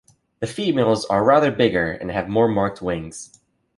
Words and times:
The 0.39 0.47
females 0.47 1.05
are 1.05 1.23
rather 1.23 1.51
bigger 1.51 1.91
and 1.91 2.09
have 2.09 2.27
more 2.27 2.47
marked 2.47 2.81
wings. 2.81 3.39